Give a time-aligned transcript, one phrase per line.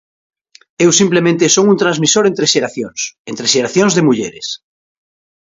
[0.85, 2.99] Eu simplemente son un transmisor entre xeracións,
[3.31, 4.47] entre xeracións de mulleres.